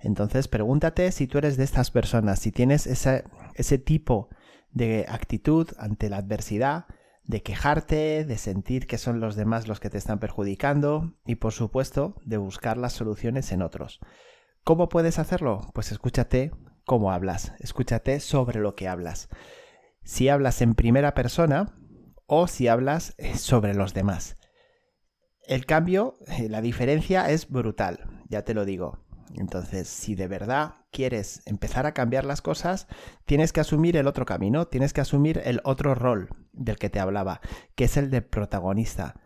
Entonces 0.00 0.48
pregúntate 0.48 1.12
si 1.12 1.26
tú 1.26 1.36
eres 1.36 1.58
de 1.58 1.64
estas 1.64 1.90
personas, 1.90 2.38
si 2.38 2.52
tienes 2.52 2.86
ese 2.86 3.78
tipo 3.78 4.30
de 4.72 5.04
actitud 5.10 5.68
ante 5.78 6.08
la 6.08 6.16
adversidad, 6.16 6.86
de 7.28 7.42
quejarte, 7.42 8.24
de 8.24 8.38
sentir 8.38 8.86
que 8.86 8.96
son 8.96 9.20
los 9.20 9.36
demás 9.36 9.68
los 9.68 9.80
que 9.80 9.90
te 9.90 9.98
están 9.98 10.18
perjudicando 10.18 11.12
y 11.26 11.36
por 11.36 11.52
supuesto 11.52 12.14
de 12.24 12.38
buscar 12.38 12.78
las 12.78 12.94
soluciones 12.94 13.52
en 13.52 13.60
otros. 13.60 14.00
¿Cómo 14.64 14.88
puedes 14.88 15.18
hacerlo? 15.18 15.60
Pues 15.74 15.92
escúchate 15.92 16.52
cómo 16.86 17.12
hablas, 17.12 17.52
escúchate 17.60 18.20
sobre 18.20 18.60
lo 18.60 18.74
que 18.74 18.88
hablas. 18.88 19.28
Si 20.02 20.30
hablas 20.30 20.62
en 20.62 20.74
primera 20.74 21.12
persona 21.12 21.78
o 22.26 22.46
si 22.46 22.66
hablas 22.66 23.14
eh, 23.18 23.36
sobre 23.36 23.74
los 23.74 23.92
demás. 23.92 24.36
El 25.46 25.66
cambio, 25.66 26.16
eh, 26.28 26.48
la 26.48 26.62
diferencia 26.62 27.30
es 27.30 27.50
brutal, 27.50 28.22
ya 28.30 28.42
te 28.42 28.54
lo 28.54 28.64
digo. 28.64 29.04
Entonces, 29.34 29.88
si 29.88 30.14
de 30.14 30.28
verdad 30.28 30.74
quieres 30.90 31.42
empezar 31.46 31.86
a 31.86 31.92
cambiar 31.92 32.24
las 32.24 32.42
cosas, 32.42 32.86
tienes 33.26 33.52
que 33.52 33.60
asumir 33.60 33.96
el 33.96 34.06
otro 34.06 34.24
camino, 34.24 34.66
tienes 34.66 34.92
que 34.92 35.00
asumir 35.00 35.40
el 35.44 35.60
otro 35.64 35.94
rol 35.94 36.28
del 36.52 36.78
que 36.78 36.90
te 36.90 37.00
hablaba, 37.00 37.40
que 37.74 37.84
es 37.84 37.96
el 37.96 38.10
de 38.10 38.22
protagonista. 38.22 39.20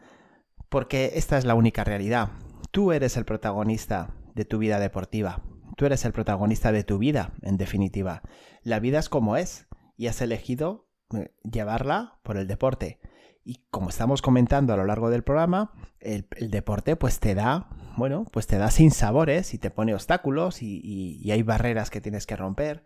Porque 0.69 1.13
esta 1.15 1.39
es 1.39 1.45
la 1.45 1.55
única 1.55 1.85
realidad. 1.85 2.31
Tú 2.71 2.93
eres 2.93 3.17
el 3.17 3.25
protagonista 3.25 4.15
de 4.35 4.45
tu 4.45 4.59
vida 4.59 4.79
deportiva. 4.79 5.43
Tú 5.77 5.87
eres 5.87 6.05
el 6.05 6.13
protagonista 6.13 6.73
de 6.73 6.85
tu 6.85 6.99
vida, 6.99 7.33
en 7.43 7.57
definitiva. 7.57 8.23
La 8.63 8.81
vida 8.81 8.99
es 8.99 9.09
como 9.09 9.37
es 9.37 9.67
y 9.97 10.07
has 10.07 10.21
elegido 10.21 10.89
eh, 11.15 11.35
llevarla 11.43 12.19
por 12.23 12.37
el 12.37 12.47
deporte. 12.47 13.01
Y 13.45 13.65
como 13.71 13.89
estamos 13.89 14.23
comentando 14.23 14.73
a 14.73 14.77
lo 14.77 14.85
largo 14.85 15.11
del 15.11 15.25
programa, 15.25 15.73
el, 15.99 16.27
deporte 16.51 16.97
pues 16.97 17.19
te 17.19 17.35
da, 17.35 17.69
bueno, 17.97 18.27
pues 18.33 18.47
te 18.47 18.59
da 18.59 18.71
sin 18.71 18.91
sabores 18.91 19.55
y 19.55 19.59
te 19.59 19.71
pone 19.71 19.95
obstáculos 19.95 20.63
y, 20.63 20.81
y 20.83 21.31
hay 21.31 21.43
barreras 21.43 21.91
que 21.91 22.01
tienes 22.01 22.27
que 22.27 22.37
romper. 22.37 22.85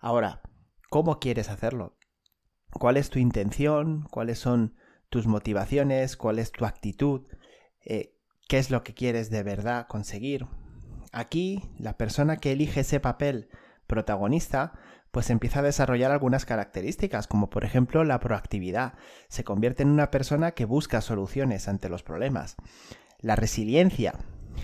Ahora, 0.00 0.42
¿cómo 0.90 1.18
quieres 1.18 1.48
hacerlo? 1.48 1.96
¿Cuál 2.70 2.96
es 2.96 3.08
tu 3.08 3.18
intención? 3.18 4.06
¿Cuáles 4.10 4.38
son 4.38 4.74
tus 5.08 5.26
motivaciones? 5.26 6.16
¿Cuál 6.16 6.38
es 6.38 6.50
tu 6.50 6.64
actitud? 6.64 7.22
Eh, 7.84 8.16
¿Qué 8.48 8.58
es 8.58 8.70
lo 8.70 8.82
que 8.82 8.94
quieres 8.94 9.30
de 9.30 9.42
verdad 9.42 9.86
conseguir? 9.86 10.46
Aquí, 11.12 11.62
la 11.78 11.96
persona 11.96 12.38
que 12.38 12.52
elige 12.52 12.80
ese 12.80 12.98
papel 12.98 13.48
protagonista, 13.86 14.72
pues 15.12 15.30
empieza 15.30 15.60
a 15.60 15.62
desarrollar 15.62 16.10
algunas 16.10 16.44
características, 16.44 17.28
como 17.28 17.48
por 17.48 17.64
ejemplo 17.64 18.02
la 18.02 18.18
proactividad. 18.18 18.94
Se 19.28 19.44
convierte 19.44 19.84
en 19.84 19.90
una 19.90 20.10
persona 20.10 20.52
que 20.52 20.64
busca 20.64 21.00
soluciones 21.00 21.68
ante 21.68 21.88
los 21.88 22.02
problemas. 22.02 22.56
La 23.20 23.36
resiliencia. 23.36 24.14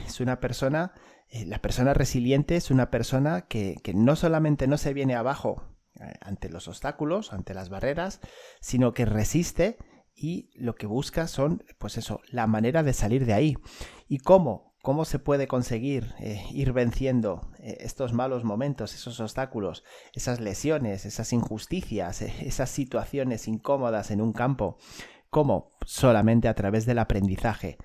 Es 0.06 0.20
una 0.20 0.40
persona, 0.40 0.92
eh, 1.28 1.46
la 1.46 1.60
persona 1.60 1.94
resiliente 1.94 2.56
es 2.56 2.70
una 2.70 2.90
persona 2.90 3.42
que, 3.42 3.76
que 3.82 3.94
no 3.94 4.16
solamente 4.16 4.66
no 4.66 4.78
se 4.78 4.94
viene 4.94 5.14
abajo 5.14 5.62
eh, 6.00 6.12
ante 6.20 6.48
los 6.48 6.68
obstáculos, 6.68 7.32
ante 7.32 7.54
las 7.54 7.68
barreras, 7.68 8.20
sino 8.60 8.92
que 8.92 9.04
resiste 9.04 9.78
y 10.14 10.50
lo 10.54 10.74
que 10.74 10.86
busca 10.86 11.26
son, 11.28 11.64
pues 11.78 11.96
eso, 11.96 12.20
la 12.30 12.46
manera 12.46 12.82
de 12.82 12.92
salir 12.92 13.26
de 13.26 13.34
ahí. 13.34 13.56
¿Y 14.08 14.18
cómo? 14.18 14.74
¿Cómo 14.82 15.04
se 15.04 15.18
puede 15.18 15.46
conseguir 15.46 16.14
eh, 16.20 16.42
ir 16.52 16.72
venciendo 16.72 17.52
estos 17.58 18.14
malos 18.14 18.44
momentos, 18.44 18.94
esos 18.94 19.20
obstáculos, 19.20 19.84
esas 20.14 20.40
lesiones, 20.40 21.04
esas 21.04 21.34
injusticias, 21.34 22.22
esas 22.22 22.70
situaciones 22.70 23.46
incómodas 23.46 24.10
en 24.10 24.22
un 24.22 24.32
campo? 24.32 24.78
¿Cómo? 25.30 25.76
Solamente 25.86 26.48
a 26.48 26.54
través 26.54 26.86
del 26.86 26.98
aprendizaje. 26.98 27.78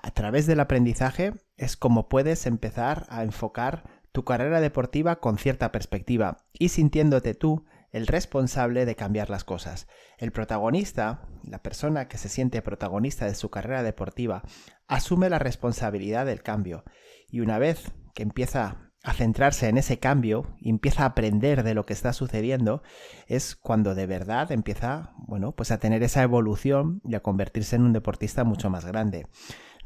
A 0.00 0.10
través 0.12 0.46
del 0.46 0.60
aprendizaje 0.60 1.34
es 1.56 1.76
como 1.76 2.08
puedes 2.08 2.46
empezar 2.46 3.06
a 3.08 3.22
enfocar 3.22 3.84
tu 4.12 4.24
carrera 4.24 4.60
deportiva 4.60 5.20
con 5.20 5.38
cierta 5.38 5.72
perspectiva 5.72 6.44
y 6.52 6.68
sintiéndote 6.68 7.34
tú 7.34 7.64
el 7.90 8.06
responsable 8.06 8.86
de 8.86 8.96
cambiar 8.96 9.30
las 9.30 9.44
cosas. 9.44 9.86
El 10.18 10.32
protagonista, 10.32 11.28
la 11.44 11.62
persona 11.62 12.08
que 12.08 12.18
se 12.18 12.28
siente 12.28 12.62
protagonista 12.62 13.26
de 13.26 13.34
su 13.34 13.50
carrera 13.50 13.82
deportiva, 13.82 14.42
asume 14.88 15.28
la 15.28 15.38
responsabilidad 15.38 16.26
del 16.26 16.42
cambio 16.42 16.84
y 17.28 17.40
una 17.40 17.58
vez 17.58 17.92
que 18.14 18.22
empieza 18.22 18.92
a 19.04 19.12
centrarse 19.14 19.68
en 19.68 19.78
ese 19.78 19.98
cambio 19.98 20.56
y 20.60 20.70
empieza 20.70 21.02
a 21.02 21.06
aprender 21.06 21.64
de 21.64 21.74
lo 21.74 21.84
que 21.84 21.92
está 21.92 22.12
sucediendo, 22.12 22.82
es 23.26 23.56
cuando 23.56 23.94
de 23.94 24.06
verdad 24.06 24.52
empieza, 24.52 25.12
bueno, 25.16 25.52
pues 25.52 25.72
a 25.72 25.78
tener 25.78 26.02
esa 26.02 26.22
evolución 26.22 27.00
y 27.04 27.16
a 27.16 27.20
convertirse 27.20 27.76
en 27.76 27.82
un 27.82 27.92
deportista 27.92 28.44
mucho 28.44 28.70
más 28.70 28.84
grande. 28.84 29.26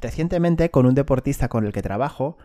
Recientemente, 0.00 0.70
con 0.70 0.86
un 0.86 0.94
deportista 0.94 1.48
con 1.48 1.64
el 1.64 1.72
que 1.72 1.82
trabajo, 1.82 2.36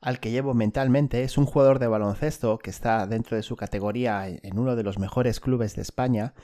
al 0.00 0.20
que 0.20 0.30
llevo 0.30 0.54
mentalmente 0.54 1.24
es 1.24 1.38
un 1.38 1.46
jugador 1.46 1.78
de 1.78 1.88
baloncesto 1.88 2.58
que 2.58 2.70
está 2.70 3.06
dentro 3.06 3.36
de 3.36 3.42
su 3.42 3.56
categoría 3.56 4.28
en 4.28 4.58
uno 4.58 4.76
de 4.76 4.82
los 4.82 4.98
mejores 4.98 5.40
clubes 5.40 5.74
de 5.74 5.82
España, 5.82 6.34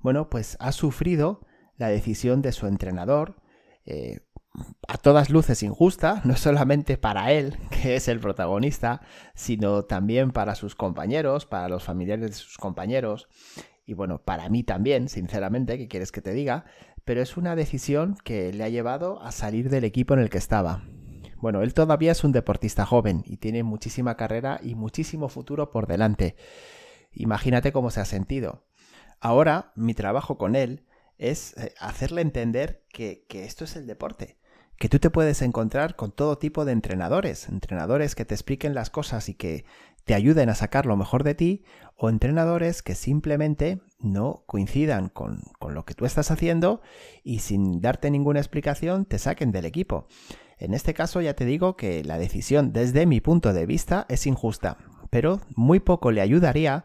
bueno, 0.00 0.30
pues 0.30 0.56
ha 0.60 0.72
sufrido 0.72 1.40
la 1.76 1.88
decisión 1.88 2.42
de 2.42 2.52
su 2.52 2.66
entrenador, 2.66 3.36
eh, 3.86 4.20
a 4.86 4.96
todas 4.96 5.30
luces 5.30 5.62
injusta, 5.62 6.20
no 6.24 6.36
solamente 6.36 6.96
para 6.96 7.32
él, 7.32 7.58
que 7.70 7.96
es 7.96 8.08
el 8.08 8.20
protagonista, 8.20 9.00
sino 9.34 9.82
también 9.82 10.30
para 10.30 10.54
sus 10.54 10.74
compañeros, 10.74 11.46
para 11.46 11.68
los 11.68 11.84
familiares 11.84 12.30
de 12.30 12.36
sus 12.36 12.58
compañeros, 12.58 13.28
y 13.86 13.92
bueno, 13.92 14.22
para 14.22 14.48
mí 14.48 14.62
también, 14.62 15.08
sinceramente, 15.08 15.76
¿qué 15.76 15.88
quieres 15.88 16.10
que 16.10 16.22
te 16.22 16.32
diga? 16.32 16.64
Pero 17.04 17.22
es 17.22 17.36
una 17.36 17.54
decisión 17.56 18.16
que 18.24 18.52
le 18.52 18.64
ha 18.64 18.68
llevado 18.68 19.20
a 19.22 19.32
salir 19.32 19.68
del 19.68 19.84
equipo 19.84 20.14
en 20.14 20.20
el 20.20 20.30
que 20.30 20.38
estaba. 20.38 20.84
Bueno, 21.36 21.62
él 21.62 21.74
todavía 21.74 22.12
es 22.12 22.24
un 22.24 22.32
deportista 22.32 22.86
joven 22.86 23.22
y 23.26 23.36
tiene 23.36 23.62
muchísima 23.62 24.16
carrera 24.16 24.60
y 24.62 24.74
muchísimo 24.74 25.28
futuro 25.28 25.70
por 25.70 25.86
delante. 25.86 26.36
Imagínate 27.12 27.72
cómo 27.72 27.90
se 27.90 28.00
ha 28.00 28.06
sentido. 28.06 28.64
Ahora 29.20 29.72
mi 29.76 29.94
trabajo 29.94 30.38
con 30.38 30.56
él 30.56 30.86
es 31.18 31.56
eh, 31.56 31.74
hacerle 31.78 32.22
entender 32.22 32.84
que, 32.88 33.26
que 33.28 33.44
esto 33.44 33.64
es 33.64 33.76
el 33.76 33.86
deporte, 33.86 34.38
que 34.78 34.88
tú 34.88 34.98
te 34.98 35.10
puedes 35.10 35.42
encontrar 35.42 35.96
con 35.96 36.12
todo 36.12 36.38
tipo 36.38 36.64
de 36.64 36.72
entrenadores, 36.72 37.48
entrenadores 37.48 38.14
que 38.14 38.24
te 38.24 38.34
expliquen 38.34 38.74
las 38.74 38.90
cosas 38.90 39.28
y 39.28 39.34
que 39.34 39.64
te 40.04 40.14
ayuden 40.14 40.48
a 40.48 40.54
sacar 40.54 40.86
lo 40.86 40.96
mejor 40.96 41.24
de 41.24 41.34
ti, 41.34 41.64
o 41.96 42.08
entrenadores 42.08 42.82
que 42.82 42.94
simplemente 42.94 43.80
no 44.04 44.44
coincidan 44.46 45.08
con, 45.08 45.40
con, 45.58 45.74
lo 45.74 45.84
que 45.84 45.94
tú 45.94 46.04
estás 46.04 46.30
haciendo 46.30 46.80
y 47.22 47.40
sin 47.40 47.80
darte 47.80 48.10
ninguna 48.10 48.40
explicación 48.40 49.04
te 49.04 49.18
saquen 49.18 49.50
del 49.50 49.64
equipo. 49.64 50.06
En 50.58 50.74
este 50.74 50.94
caso 50.94 51.20
ya 51.20 51.34
te 51.34 51.44
digo 51.44 51.76
que 51.76 52.04
la 52.04 52.18
decisión 52.18 52.72
desde 52.72 53.06
mi 53.06 53.20
punto 53.20 53.52
de 53.52 53.66
vista 53.66 54.06
es 54.08 54.26
injusta, 54.26 54.78
pero 55.10 55.40
muy 55.56 55.80
poco 55.80 56.10
le 56.10 56.20
ayudaría 56.20 56.84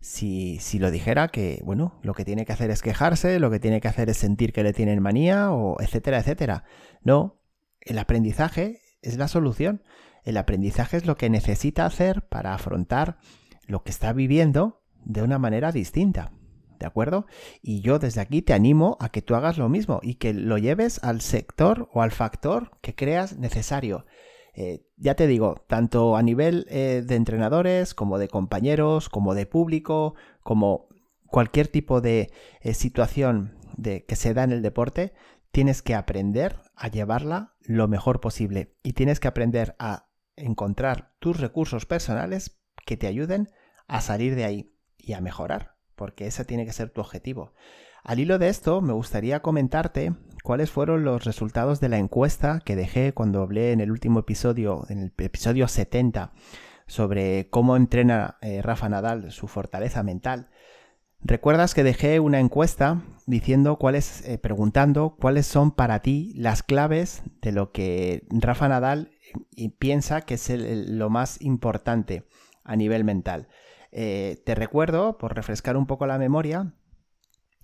si, 0.00 0.58
si, 0.60 0.78
lo 0.78 0.90
dijera 0.90 1.28
que, 1.28 1.60
bueno, 1.64 1.98
lo 2.02 2.14
que 2.14 2.24
tiene 2.24 2.44
que 2.44 2.52
hacer 2.52 2.70
es 2.70 2.82
quejarse, 2.82 3.40
lo 3.40 3.50
que 3.50 3.58
tiene 3.58 3.80
que 3.80 3.88
hacer 3.88 4.08
es 4.08 4.16
sentir 4.16 4.52
que 4.52 4.62
le 4.62 4.72
tienen 4.72 5.02
manía, 5.02 5.50
o 5.50 5.80
etcétera, 5.80 6.18
etcétera. 6.18 6.64
No, 7.02 7.40
el 7.80 7.98
aprendizaje 7.98 8.80
es 9.02 9.16
la 9.16 9.28
solución. 9.28 9.82
El 10.24 10.36
aprendizaje 10.36 10.96
es 10.96 11.06
lo 11.06 11.16
que 11.16 11.30
necesita 11.30 11.86
hacer 11.86 12.28
para 12.28 12.54
afrontar 12.54 13.18
lo 13.66 13.82
que 13.82 13.90
está 13.90 14.12
viviendo 14.12 14.82
de 15.04 15.22
una 15.22 15.38
manera 15.38 15.72
distinta. 15.72 16.32
¿De 16.78 16.86
acuerdo? 16.86 17.26
Y 17.62 17.80
yo 17.80 17.98
desde 17.98 18.20
aquí 18.20 18.42
te 18.42 18.54
animo 18.54 18.96
a 19.00 19.10
que 19.10 19.22
tú 19.22 19.34
hagas 19.34 19.58
lo 19.58 19.68
mismo 19.68 20.00
y 20.02 20.14
que 20.14 20.32
lo 20.32 20.58
lleves 20.58 21.02
al 21.02 21.20
sector 21.20 21.88
o 21.92 22.02
al 22.02 22.10
factor 22.10 22.78
que 22.80 22.94
creas 22.94 23.38
necesario. 23.38 24.06
Eh, 24.54 24.84
ya 24.96 25.14
te 25.14 25.26
digo, 25.26 25.64
tanto 25.68 26.16
a 26.16 26.22
nivel 26.22 26.66
eh, 26.68 27.02
de 27.06 27.14
entrenadores 27.14 27.94
como 27.94 28.18
de 28.18 28.28
compañeros, 28.28 29.08
como 29.08 29.34
de 29.34 29.46
público, 29.46 30.14
como 30.42 30.88
cualquier 31.26 31.68
tipo 31.68 32.00
de 32.00 32.32
eh, 32.60 32.74
situación 32.74 33.56
de, 33.76 34.04
que 34.04 34.16
se 34.16 34.34
da 34.34 34.44
en 34.44 34.52
el 34.52 34.62
deporte, 34.62 35.12
tienes 35.52 35.82
que 35.82 35.94
aprender 35.94 36.60
a 36.74 36.88
llevarla 36.88 37.54
lo 37.60 37.86
mejor 37.86 38.20
posible 38.20 38.76
y 38.82 38.94
tienes 38.94 39.20
que 39.20 39.28
aprender 39.28 39.76
a 39.78 40.08
encontrar 40.36 41.14
tus 41.20 41.38
recursos 41.38 41.86
personales 41.86 42.60
que 42.84 42.96
te 42.96 43.06
ayuden 43.06 43.48
a 43.86 44.00
salir 44.00 44.34
de 44.34 44.44
ahí 44.44 44.74
y 44.96 45.12
a 45.12 45.20
mejorar 45.20 45.77
porque 45.98 46.26
ese 46.26 46.46
tiene 46.46 46.64
que 46.64 46.72
ser 46.72 46.88
tu 46.88 47.02
objetivo. 47.02 47.52
Al 48.02 48.20
hilo 48.20 48.38
de 48.38 48.48
esto, 48.48 48.80
me 48.80 48.94
gustaría 48.94 49.42
comentarte 49.42 50.14
cuáles 50.42 50.70
fueron 50.70 51.04
los 51.04 51.24
resultados 51.24 51.80
de 51.80 51.90
la 51.90 51.98
encuesta 51.98 52.62
que 52.64 52.76
dejé 52.76 53.12
cuando 53.12 53.42
hablé 53.42 53.72
en 53.72 53.80
el 53.80 53.90
último 53.90 54.20
episodio, 54.20 54.86
en 54.88 55.00
el 55.00 55.12
episodio 55.18 55.68
70, 55.68 56.32
sobre 56.86 57.50
cómo 57.50 57.76
entrena 57.76 58.38
eh, 58.40 58.62
Rafa 58.62 58.88
Nadal 58.88 59.30
su 59.30 59.46
fortaleza 59.46 60.02
mental. 60.02 60.48
Recuerdas 61.20 61.74
que 61.74 61.82
dejé 61.82 62.20
una 62.20 62.38
encuesta 62.38 63.02
diciendo 63.26 63.78
eh, 63.92 64.38
preguntando 64.38 65.16
cuáles 65.20 65.46
son 65.46 65.72
para 65.72 66.00
ti 66.00 66.32
las 66.36 66.62
claves 66.62 67.22
de 67.42 67.52
lo 67.52 67.72
que 67.72 68.24
Rafa 68.30 68.68
Nadal 68.68 69.10
eh, 69.56 69.70
piensa 69.78 70.22
que 70.22 70.34
es 70.34 70.48
lo 70.48 71.10
más 71.10 71.42
importante 71.42 72.24
a 72.64 72.76
nivel 72.76 73.04
mental. 73.04 73.48
Eh, 73.90 74.42
te 74.44 74.54
recuerdo, 74.54 75.18
por 75.18 75.34
refrescar 75.34 75.76
un 75.76 75.86
poco 75.86 76.06
la 76.06 76.18
memoria, 76.18 76.74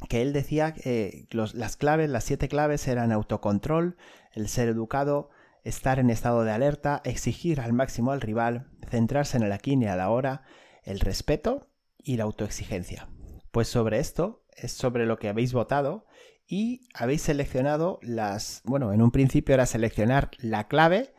que 0.08 0.22
él 0.22 0.32
decía 0.32 0.74
que 0.74 1.26
las 1.30 1.76
claves, 1.76 2.10
las 2.10 2.24
siete 2.24 2.48
claves 2.48 2.86
eran 2.88 3.12
autocontrol, 3.12 3.96
el 4.32 4.48
ser 4.48 4.68
educado, 4.68 5.30
estar 5.62 5.98
en 5.98 6.10
estado 6.10 6.44
de 6.44 6.52
alerta, 6.52 7.00
exigir 7.04 7.60
al 7.60 7.72
máximo 7.72 8.12
al 8.12 8.20
rival, 8.20 8.68
centrarse 8.88 9.36
en 9.36 9.44
el 9.44 9.52
aquí 9.52 9.76
y 9.80 9.86
a 9.86 9.96
la 9.96 10.10
hora, 10.10 10.42
el 10.82 11.00
respeto 11.00 11.68
y 11.98 12.16
la 12.16 12.24
autoexigencia. 12.24 13.08
Pues 13.50 13.68
sobre 13.68 13.98
esto 13.98 14.44
es 14.56 14.72
sobre 14.72 15.06
lo 15.06 15.18
que 15.18 15.28
habéis 15.28 15.52
votado 15.52 16.06
y 16.46 16.86
habéis 16.92 17.22
seleccionado 17.22 17.98
las, 18.02 18.60
bueno, 18.64 18.92
en 18.92 19.00
un 19.00 19.10
principio 19.10 19.54
era 19.54 19.64
seleccionar 19.64 20.30
la 20.38 20.68
clave, 20.68 21.14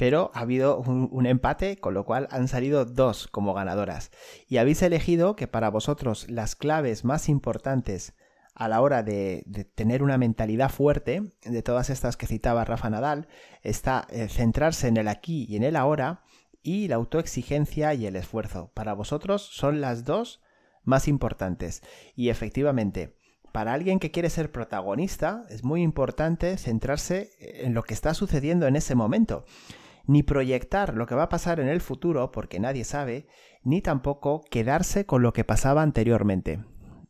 pero 0.00 0.30
ha 0.32 0.40
habido 0.40 0.78
un, 0.78 1.26
empate, 1.26 1.76
con 1.76 1.92
lo 1.92 2.06
cual 2.06 2.26
han 2.30 2.48
salido 2.48 2.86
dos 2.86 3.26
como 3.26 3.52
ganadoras. 3.52 4.10
Y 4.48 4.56
habéis 4.56 4.80
elegido 4.80 5.36
que 5.36 5.46
para 5.46 5.68
vosotros 5.68 6.26
las 6.30 6.56
claves 6.56 7.04
más 7.04 7.28
importantes 7.28 8.14
a 8.54 8.68
la 8.68 8.80
hora 8.80 9.02
de, 9.02 9.44
tener 9.74 10.02
una 10.02 10.16
mentalidad 10.16 10.70
fuerte, 10.70 11.34
de 11.44 11.62
todas 11.62 11.90
estas 11.90 12.16
que 12.16 12.26
citaba 12.26 12.64
Rafa 12.64 12.88
Nadal, 12.88 13.28
está 13.60 14.06
eh, 14.08 14.28
centrarse 14.30 14.88
en 14.88 14.96
el 14.96 15.06
aquí 15.06 15.44
y 15.46 15.56
en 15.56 15.64
el 15.64 15.76
ahora 15.76 16.22
y 16.62 16.88
la 16.88 16.96
autoexigencia 16.96 17.92
y 17.92 18.06
el 18.06 18.16
esfuerzo. 18.16 18.72
Para 18.72 18.94
vosotros 18.94 19.50
son 19.52 19.82
las 19.82 20.06
dos 20.06 20.40
más 20.82 21.08
importantes. 21.08 21.82
Y 22.16 22.30
efectivamente, 22.30 23.18
para 23.52 23.74
alguien 23.74 23.98
que 23.98 24.10
quiere 24.10 24.30
ser 24.30 24.50
protagonista, 24.50 25.44
es 25.50 25.62
muy 25.62 25.82
importante 25.82 26.56
centrarse 26.56 27.32
en 27.38 27.74
lo 27.74 27.82
que 27.82 27.92
está 27.92 28.14
sucediendo 28.14 28.66
en 28.66 28.76
ese 28.76 28.94
momento. 28.94 29.44
Ni 30.10 30.24
proyectar 30.24 30.96
lo 30.96 31.06
que 31.06 31.14
va 31.14 31.22
a 31.22 31.28
pasar 31.28 31.60
en 31.60 31.68
el 31.68 31.80
futuro, 31.80 32.32
porque 32.32 32.58
nadie 32.58 32.82
sabe, 32.82 33.28
ni 33.62 33.80
tampoco 33.80 34.42
quedarse 34.50 35.06
con 35.06 35.22
lo 35.22 35.32
que 35.32 35.44
pasaba 35.44 35.82
anteriormente. 35.82 36.64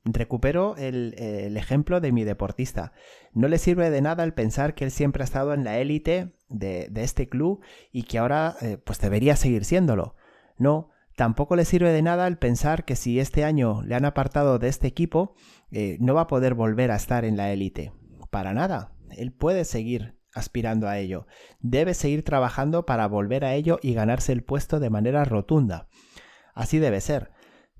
Recupero 0.05 0.77
el, 0.77 1.15
ejemplo 1.57 2.03
de 2.03 2.13
mi 2.13 2.25
deportista. 2.25 2.93
No 3.33 3.49
le 3.49 3.57
sirve 3.57 3.89
de 3.89 4.03
nada 4.03 4.23
el 4.23 4.35
pensar 4.35 4.75
que 4.75 4.85
él 4.85 4.91
siempre 4.91 5.23
ha 5.23 5.25
estado 5.25 5.55
en 5.55 5.65
la 5.65 5.79
élite 5.79 6.35
de, 6.51 6.91
este 6.97 7.27
club 7.27 7.63
y 7.91 8.03
que 8.03 8.19
ahora 8.19 8.57
eh, 8.61 8.77
pues 8.77 9.01
debería 9.01 9.35
seguir 9.35 9.65
siéndolo. 9.65 10.15
No, 10.59 10.91
Tampoco 11.17 11.57
le 11.57 11.65
sirve 11.65 11.93
de 11.93 12.03
nada 12.03 12.27
el 12.27 12.37
pensar 12.37 12.85
que 12.85 12.97
si 12.97 13.19
este 13.19 13.45
año 13.45 13.81
le 13.81 13.95
han 13.95 14.05
apartado 14.05 14.59
de 14.59 14.69
este 14.69 14.87
equipo, 14.87 15.35
eh, 15.71 15.97
no 16.01 16.13
va 16.13 16.23
a 16.23 16.27
poder 16.27 16.53
volver 16.53 16.91
a 16.91 16.97
estar 16.97 17.25
en 17.25 17.39
la 17.39 17.51
élite. 17.51 17.93
Para 18.31 18.53
nada. 18.53 18.93
Él 19.17 19.33
puede 19.33 19.65
seguir 19.65 20.20
aspirando 20.35 20.89
a 20.89 20.99
ello. 20.99 21.27
Debe 21.61 21.95
seguir 21.95 22.25
trabajando 22.25 22.87
para 22.87 23.07
volver 23.07 23.45
a 23.45 23.55
ello 23.55 23.79
y 23.83 23.95
ganarse 23.95 24.33
el 24.33 24.43
puesto 24.43 24.81
de 24.81 24.91
manera 24.91 25.25
rotunda. 25.25 25.89
Así 26.55 26.79
debe 26.79 27.01
ser. 27.01 27.31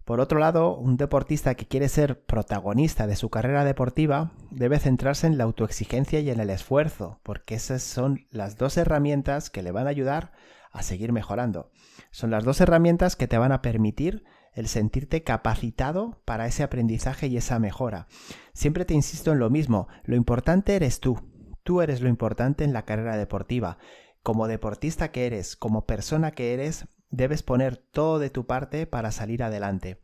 Por 0.05 0.19
otro 0.19 0.41
lado, 0.41 0.77
un 0.77 0.97
deportista 0.97 1.55
que 1.55 1.69
quiere 1.69 1.89
ser 1.89 2.25
protagonista 2.25 3.07
de 3.07 3.15
su 3.15 3.31
carrera 3.31 3.65
deportiva 3.65 4.33
debe 4.51 4.81
centrarse 4.81 5.27
en 5.27 5.39
la 5.39 5.45
autoexigencia 5.45 6.19
y 6.21 6.31
en 6.31 6.41
el 6.41 6.51
esfuerzo, 6.51 7.21
porque 7.23 7.55
esas 7.55 7.83
son 7.83 8.27
las 8.31 8.57
dos 8.57 8.77
herramientas 8.77 9.51
que 9.51 9.63
le 9.63 9.71
van 9.71 9.87
a 9.87 9.91
ayudar 9.91 10.33
a 10.73 10.83
seguir 10.83 11.13
mejorando. 11.13 11.71
Son 12.11 12.31
las 12.31 12.45
dos 12.45 12.61
herramientas 12.61 13.15
que 13.15 13.29
te 13.29 13.39
van 13.39 13.53
a 13.53 13.63
permitir 13.63 14.25
el 14.53 14.67
sentirte 14.67 15.23
capacitado 15.23 16.21
para 16.25 16.47
ese 16.47 16.63
aprendizaje 16.63 17.29
y 17.29 17.37
esa 17.37 17.59
mejora. 17.59 18.09
Siempre 18.53 18.85
te 18.85 18.95
insisto 18.95 19.33
en 19.33 19.39
lo 19.39 19.49
mismo, 19.49 19.87
lo 20.05 20.17
importante 20.17 20.75
eres 20.75 20.99
tú. 21.01 21.21
Tú 21.63 21.81
eres 21.81 22.01
lo 22.01 22.09
importante 22.09 22.65
en 22.65 22.73
la 22.73 22.85
carrera 22.85 23.17
deportiva. 23.17 23.79
Como 24.23 24.49
deportista 24.49 25.11
que 25.13 25.27
eres, 25.27 25.57
como 25.57 25.87
persona 25.87 26.33
que 26.33 26.55
eres, 26.55 26.89
debes 27.11 27.43
poner 27.43 27.77
todo 27.77 28.19
de 28.19 28.31
tu 28.31 28.47
parte 28.47 28.87
para 28.87 29.13
salir 29.13 29.43
adelante. 29.43 30.01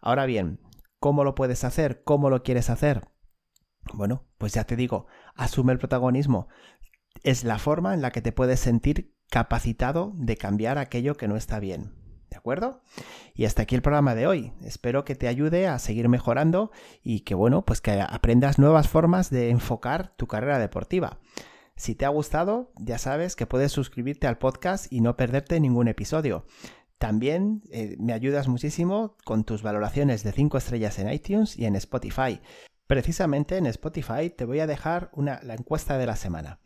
Ahora 0.00 0.26
bien, 0.26 0.60
¿cómo 0.98 1.24
lo 1.24 1.34
puedes 1.34 1.64
hacer? 1.64 2.02
¿Cómo 2.02 2.30
lo 2.30 2.42
quieres 2.42 2.70
hacer? 2.70 3.08
Bueno, 3.92 4.26
pues 4.38 4.52
ya 4.52 4.64
te 4.64 4.76
digo, 4.76 5.06
asume 5.34 5.72
el 5.72 5.78
protagonismo. 5.78 6.48
Es 7.22 7.44
la 7.44 7.58
forma 7.58 7.94
en 7.94 8.02
la 8.02 8.10
que 8.10 8.22
te 8.22 8.32
puedes 8.32 8.60
sentir 8.60 9.14
capacitado 9.30 10.12
de 10.14 10.36
cambiar 10.36 10.78
aquello 10.78 11.16
que 11.16 11.28
no 11.28 11.36
está 11.36 11.60
bien. 11.60 12.07
¿De 12.30 12.36
acuerdo? 12.36 12.82
Y 13.34 13.46
hasta 13.46 13.62
aquí 13.62 13.74
el 13.74 13.82
programa 13.82 14.14
de 14.14 14.26
hoy. 14.26 14.52
Espero 14.62 15.04
que 15.04 15.14
te 15.14 15.28
ayude 15.28 15.66
a 15.66 15.78
seguir 15.78 16.08
mejorando 16.08 16.70
y 17.02 17.20
que, 17.20 17.34
bueno, 17.34 17.64
pues 17.64 17.80
que 17.80 18.00
aprendas 18.00 18.58
nuevas 18.58 18.88
formas 18.88 19.30
de 19.30 19.50
enfocar 19.50 20.14
tu 20.16 20.26
carrera 20.26 20.58
deportiva. 20.58 21.18
Si 21.76 21.94
te 21.94 22.04
ha 22.04 22.08
gustado, 22.08 22.72
ya 22.76 22.98
sabes 22.98 23.36
que 23.36 23.46
puedes 23.46 23.72
suscribirte 23.72 24.26
al 24.26 24.38
podcast 24.38 24.92
y 24.92 25.00
no 25.00 25.16
perderte 25.16 25.60
ningún 25.60 25.88
episodio. 25.88 26.44
También 26.98 27.62
eh, 27.70 27.96
me 28.00 28.12
ayudas 28.12 28.48
muchísimo 28.48 29.16
con 29.24 29.44
tus 29.44 29.62
valoraciones 29.62 30.24
de 30.24 30.32
5 30.32 30.58
estrellas 30.58 30.98
en 30.98 31.10
iTunes 31.10 31.56
y 31.56 31.64
en 31.64 31.76
Spotify. 31.76 32.40
Precisamente 32.88 33.56
en 33.56 33.66
Spotify 33.66 34.30
te 34.30 34.44
voy 34.44 34.58
a 34.58 34.66
dejar 34.66 35.10
una, 35.12 35.40
la 35.44 35.54
encuesta 35.54 35.96
de 35.96 36.06
la 36.06 36.16
semana. 36.16 36.58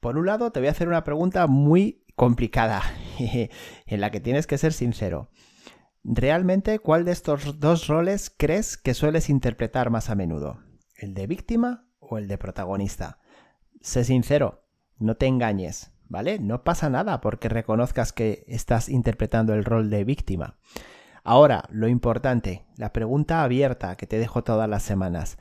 Por 0.00 0.18
un 0.18 0.26
lado, 0.26 0.52
te 0.52 0.60
voy 0.60 0.68
a 0.68 0.72
hacer 0.72 0.88
una 0.88 1.02
pregunta 1.02 1.46
muy 1.46 2.03
complicada, 2.16 2.82
en 3.18 4.00
la 4.00 4.10
que 4.10 4.20
tienes 4.20 4.46
que 4.46 4.58
ser 4.58 4.72
sincero. 4.72 5.30
¿Realmente 6.02 6.78
cuál 6.78 7.04
de 7.04 7.12
estos 7.12 7.60
dos 7.60 7.86
roles 7.86 8.30
crees 8.36 8.76
que 8.76 8.94
sueles 8.94 9.30
interpretar 9.30 9.90
más 9.90 10.10
a 10.10 10.14
menudo? 10.14 10.58
¿El 10.96 11.14
de 11.14 11.26
víctima 11.26 11.86
o 11.98 12.18
el 12.18 12.28
de 12.28 12.36
protagonista? 12.36 13.18
Sé 13.80 14.04
sincero, 14.04 14.66
no 14.98 15.16
te 15.16 15.26
engañes, 15.26 15.92
¿vale? 16.08 16.38
No 16.38 16.62
pasa 16.62 16.90
nada 16.90 17.20
porque 17.20 17.48
reconozcas 17.48 18.12
que 18.12 18.44
estás 18.48 18.88
interpretando 18.88 19.54
el 19.54 19.64
rol 19.64 19.88
de 19.88 20.04
víctima. 20.04 20.58
Ahora, 21.22 21.64
lo 21.70 21.88
importante, 21.88 22.66
la 22.76 22.92
pregunta 22.92 23.42
abierta 23.42 23.96
que 23.96 24.06
te 24.06 24.18
dejo 24.18 24.44
todas 24.44 24.68
las 24.68 24.82
semanas. 24.82 25.38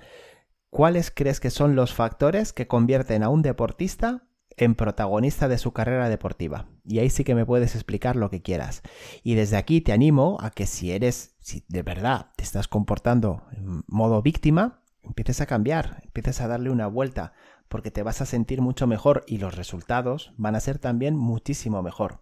¿Cuáles 0.69 1.11
crees 1.11 1.41
que 1.41 1.49
son 1.49 1.75
los 1.75 1.93
factores 1.93 2.53
que 2.53 2.67
convierten 2.67 3.21
a 3.21 3.29
un 3.29 3.41
deportista 3.41 4.23
en 4.57 4.75
protagonista 4.75 5.47
de 5.47 5.57
su 5.57 5.71
carrera 5.71 6.09
deportiva. 6.09 6.67
Y 6.85 6.99
ahí 6.99 7.09
sí 7.09 7.23
que 7.23 7.35
me 7.35 7.45
puedes 7.45 7.75
explicar 7.75 8.15
lo 8.15 8.29
que 8.29 8.41
quieras. 8.41 8.81
Y 9.23 9.35
desde 9.35 9.57
aquí 9.57 9.81
te 9.81 9.93
animo 9.93 10.37
a 10.41 10.51
que 10.51 10.65
si 10.65 10.91
eres, 10.91 11.35
si 11.39 11.63
de 11.67 11.83
verdad 11.83 12.27
te 12.35 12.43
estás 12.43 12.67
comportando 12.67 13.43
en 13.51 13.83
modo 13.87 14.21
víctima, 14.21 14.81
empieces 15.01 15.41
a 15.41 15.45
cambiar, 15.45 16.01
empieces 16.03 16.41
a 16.41 16.47
darle 16.47 16.69
una 16.69 16.87
vuelta, 16.87 17.33
porque 17.67 17.91
te 17.91 18.03
vas 18.03 18.21
a 18.21 18.25
sentir 18.25 18.61
mucho 18.61 18.87
mejor 18.87 19.23
y 19.27 19.37
los 19.37 19.55
resultados 19.55 20.33
van 20.37 20.55
a 20.55 20.59
ser 20.59 20.79
también 20.79 21.15
muchísimo 21.15 21.81
mejor. 21.81 22.19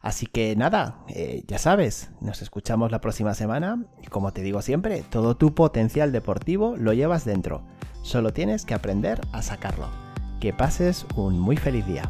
Así 0.00 0.26
que 0.26 0.54
nada, 0.56 1.04
eh, 1.08 1.44
ya 1.46 1.58
sabes, 1.58 2.10
nos 2.20 2.40
escuchamos 2.40 2.92
la 2.92 3.00
próxima 3.00 3.34
semana 3.34 3.84
y 4.02 4.06
como 4.06 4.32
te 4.32 4.42
digo 4.42 4.62
siempre, 4.62 5.02
todo 5.02 5.36
tu 5.36 5.54
potencial 5.54 6.12
deportivo 6.12 6.76
lo 6.76 6.92
llevas 6.92 7.24
dentro. 7.24 7.66
Solo 8.02 8.32
tienes 8.32 8.64
que 8.64 8.74
aprender 8.74 9.20
a 9.32 9.42
sacarlo. 9.42 10.07
Que 10.40 10.52
pases 10.52 11.06
un 11.16 11.38
muy 11.38 11.56
feliz 11.56 11.86
día. 11.86 12.08